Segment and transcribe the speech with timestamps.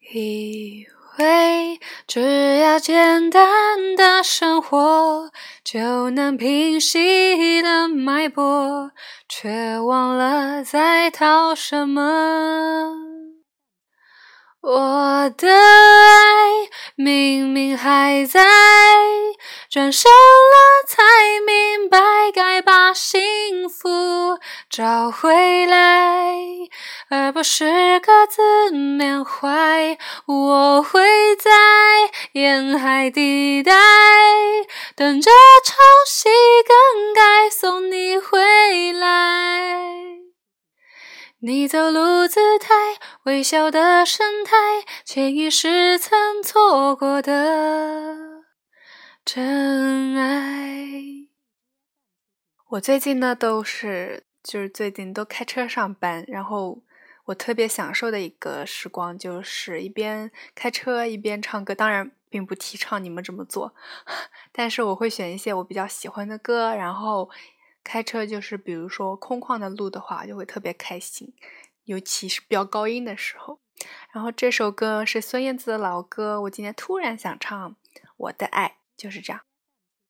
[0.00, 0.86] 以
[1.18, 5.30] 为只要简单的生活
[5.64, 8.92] 就能平息了脉搏，
[9.28, 12.92] 却忘了在逃什么。
[14.60, 18.44] 我的爱明明还在，
[19.70, 21.02] 转身了才
[21.46, 21.98] 明白
[22.34, 24.38] 该把幸福
[24.68, 26.36] 找回来，
[27.36, 29.98] 不是各自缅怀。
[30.24, 31.50] 我会在
[32.32, 33.74] 沿海地带
[34.94, 35.30] 等着
[35.62, 35.74] 潮
[36.08, 36.24] 汐
[36.66, 39.76] 更改，送你回来。
[41.40, 42.72] 你走路姿态，
[43.24, 44.56] 微笑的神态，
[45.04, 48.16] 潜意识曾错过的
[49.26, 50.88] 真爱。
[52.70, 56.80] 我最近呢，都是就是最近都开车上班，然后
[57.26, 61.74] 我特别享受的一个时光，就是一边开车一边唱歌。
[61.74, 63.74] 当然，并不提倡你们这么做，
[64.50, 67.30] 但是我会选一些我比较喜欢的歌，然后。
[67.88, 71.32] 开车就是，比如说空旷的路的话，就会特别开心，
[71.84, 73.60] 尤其是飙高音的时候。
[74.10, 77.70] 然后这首歌是孙燕姿的老歌，我今天突然想唱
[78.16, 78.66] 《我的爱》，
[79.00, 79.42] 就是这样。